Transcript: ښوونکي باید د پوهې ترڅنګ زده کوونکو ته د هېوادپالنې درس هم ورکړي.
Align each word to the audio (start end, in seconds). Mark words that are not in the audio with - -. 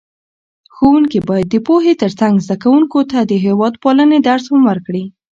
ښوونکي 0.75 1.19
باید 1.29 1.47
د 1.49 1.55
پوهې 1.67 1.93
ترڅنګ 2.03 2.35
زده 2.45 2.55
کوونکو 2.63 2.99
ته 3.11 3.19
د 3.29 3.33
هېوادپالنې 3.45 4.17
درس 4.27 4.45
هم 4.51 4.61
ورکړي. 4.69 5.03